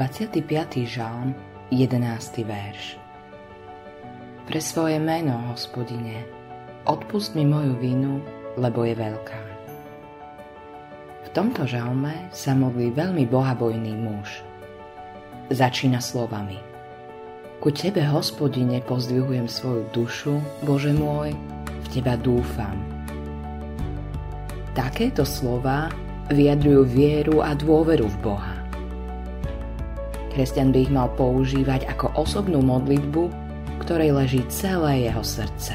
25. 0.00 0.88
žalm, 0.88 1.36
11. 1.68 2.40
verš. 2.48 2.96
Pre 4.48 4.56
svoje 4.56 4.96
meno, 4.96 5.52
hospodine, 5.52 6.24
odpust 6.88 7.36
mi 7.36 7.44
moju 7.44 7.76
vinu, 7.76 8.24
lebo 8.56 8.88
je 8.88 8.96
veľká. 8.96 9.42
V 11.20 11.28
tomto 11.36 11.68
žalme 11.68 12.32
sa 12.32 12.56
modlí 12.56 12.96
veľmi 12.96 13.28
bohabojný 13.28 13.92
muž. 13.92 14.40
Začína 15.52 16.00
slovami. 16.00 16.56
Ku 17.60 17.68
Tebe, 17.68 18.00
hospodine, 18.08 18.80
pozdvihujem 18.80 19.52
svoju 19.52 19.84
dušu, 19.92 20.40
Bože 20.64 20.96
môj, 20.96 21.36
v 21.68 21.86
Teba 21.92 22.16
dúfam. 22.16 22.80
Takéto 24.72 25.28
slova 25.28 25.92
vyjadrujú 26.32 26.88
vieru 26.88 27.44
a 27.44 27.52
dôveru 27.52 28.08
v 28.08 28.18
Boha. 28.24 28.59
Kresťan 30.30 30.70
by 30.70 30.78
ich 30.86 30.92
mal 30.94 31.10
používať 31.18 31.90
ako 31.90 32.14
osobnú 32.14 32.62
modlitbu, 32.62 33.30
ktorej 33.82 34.14
leží 34.14 34.42
celé 34.46 35.10
jeho 35.10 35.22
srdce. 35.26 35.74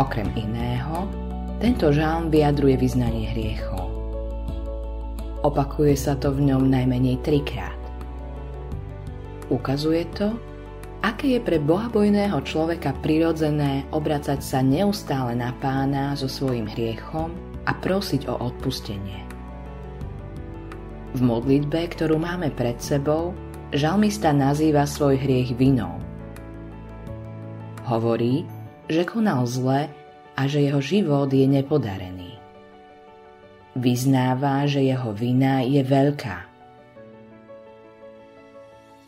Okrem 0.00 0.26
iného, 0.34 1.06
tento 1.60 1.92
žalm 1.92 2.32
vyjadruje 2.32 2.80
vyznanie 2.80 3.30
hriechov. 3.30 3.84
Opakuje 5.44 5.92
sa 5.92 6.16
to 6.16 6.32
v 6.32 6.50
ňom 6.50 6.66
najmenej 6.72 7.20
trikrát. 7.20 7.76
Ukazuje 9.52 10.08
to, 10.16 10.32
aké 11.04 11.36
je 11.36 11.40
pre 11.44 11.60
bohabojného 11.60 12.40
človeka 12.48 12.96
prirodzené 13.04 13.84
obracať 13.92 14.40
sa 14.40 14.64
neustále 14.64 15.36
na 15.36 15.52
pána 15.60 16.16
so 16.16 16.32
svojím 16.32 16.64
hriechom 16.64 17.28
a 17.68 17.76
prosiť 17.76 18.24
o 18.32 18.40
odpustenie. 18.40 19.33
V 21.14 21.22
modlitbe, 21.22 21.94
ktorú 21.94 22.18
máme 22.18 22.50
pred 22.50 22.74
sebou, 22.82 23.30
žalmista 23.70 24.34
nazýva 24.34 24.82
svoj 24.82 25.14
hriech 25.14 25.54
vinou. 25.54 26.02
Hovorí, 27.86 28.42
že 28.90 29.06
konal 29.06 29.46
zle 29.46 29.86
a 30.34 30.42
že 30.50 30.66
jeho 30.66 30.82
život 30.82 31.30
je 31.30 31.46
nepodarený. 31.46 32.34
Vyznáva, 33.78 34.66
že 34.66 34.82
jeho 34.82 35.14
vina 35.14 35.62
je 35.62 35.86
veľká. 35.86 36.38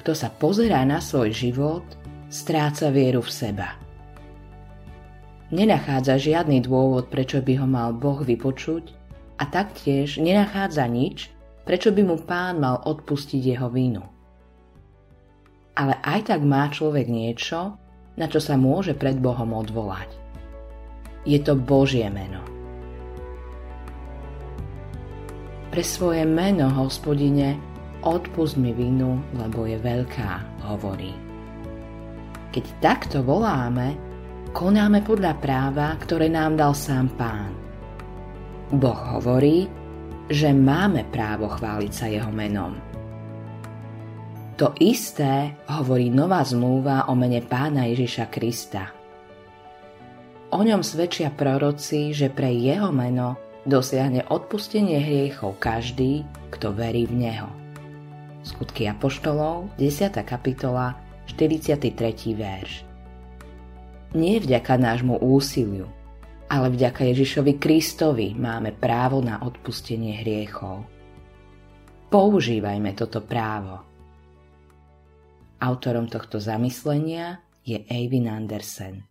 Kto 0.00 0.16
sa 0.16 0.32
pozerá 0.32 0.80
na 0.88 1.04
svoj 1.04 1.28
život, 1.36 1.84
stráca 2.32 2.88
vieru 2.88 3.20
v 3.20 3.28
seba. 3.28 3.76
Nenachádza 5.52 6.16
žiadny 6.16 6.64
dôvod, 6.64 7.12
prečo 7.12 7.44
by 7.44 7.60
ho 7.60 7.66
mal 7.68 7.92
Boh 7.92 8.24
vypočuť 8.24 8.88
a 9.36 9.44
taktiež 9.44 10.16
nenachádza 10.16 10.88
nič, 10.88 11.28
prečo 11.70 11.94
by 11.94 12.02
mu 12.02 12.18
pán 12.18 12.58
mal 12.58 12.82
odpustiť 12.82 13.54
jeho 13.54 13.70
vinu. 13.70 14.02
Ale 15.78 16.02
aj 16.02 16.34
tak 16.34 16.42
má 16.42 16.66
človek 16.66 17.06
niečo, 17.06 17.78
na 18.18 18.26
čo 18.26 18.42
sa 18.42 18.58
môže 18.58 18.98
pred 18.98 19.14
Bohom 19.22 19.54
odvolať. 19.54 20.10
Je 21.22 21.38
to 21.38 21.54
Božie 21.54 22.10
meno. 22.10 22.42
Pre 25.70 25.84
svoje 25.86 26.26
meno, 26.26 26.74
hospodine, 26.74 27.54
odpust 28.02 28.58
mi 28.58 28.74
vinu, 28.74 29.22
lebo 29.38 29.62
je 29.62 29.78
veľká, 29.78 30.66
hovorí. 30.66 31.14
Keď 32.50 32.64
takto 32.82 33.22
voláme, 33.22 33.94
konáme 34.50 35.06
podľa 35.06 35.38
práva, 35.38 35.94
ktoré 36.02 36.26
nám 36.26 36.58
dal 36.58 36.74
sám 36.74 37.14
pán. 37.14 37.54
Boh 38.74 38.98
hovorí, 39.14 39.70
že 40.30 40.54
máme 40.54 41.10
právo 41.10 41.50
chváliť 41.50 41.92
sa 41.92 42.06
jeho 42.06 42.30
menom. 42.30 42.78
To 44.62 44.70
isté 44.78 45.58
hovorí 45.66 46.06
nová 46.06 46.46
zmluva 46.46 47.10
o 47.10 47.18
mene 47.18 47.42
pána 47.42 47.90
Ježiša 47.90 48.30
Krista. 48.30 48.94
O 50.54 50.62
ňom 50.62 50.86
svedčia 50.86 51.34
proroci, 51.34 52.14
že 52.14 52.30
pre 52.30 52.54
jeho 52.54 52.94
meno 52.94 53.34
dosiahne 53.66 54.22
odpustenie 54.30 55.02
hriechov 55.02 55.58
každý, 55.58 56.22
kto 56.54 56.70
verí 56.76 57.10
v 57.10 57.26
neho. 57.26 57.48
Skutky 58.46 58.86
Apoštolov, 58.86 59.68
10. 59.76 60.14
kapitola, 60.22 60.94
43. 61.26 61.90
verš. 62.38 62.86
Nie 64.14 64.42
vďaka 64.42 64.74
nášmu 64.74 65.22
úsiliu, 65.22 65.86
ale 66.50 66.66
vďaka 66.74 67.06
Ježišovi 67.06 67.62
Kristovi 67.62 68.34
máme 68.34 68.74
právo 68.74 69.22
na 69.22 69.38
odpustenie 69.46 70.18
hriechov. 70.26 70.82
Používajme 72.10 72.90
toto 72.98 73.22
právo. 73.22 73.86
Autorom 75.62 76.10
tohto 76.10 76.42
zamyslenia 76.42 77.38
je 77.62 77.78
Eivin 77.86 78.26
Andersen. 78.26 79.09